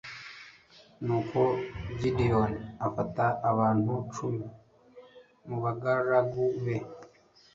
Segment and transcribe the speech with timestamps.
[1.05, 1.41] nuko
[1.99, 4.45] gideyoni afata abantu cumi
[5.47, 6.77] mu bagaragu be